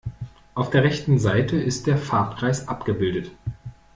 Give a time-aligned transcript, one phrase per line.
[0.55, 3.29] Auf der rechten Seite ist der Farbkreis abgebildet.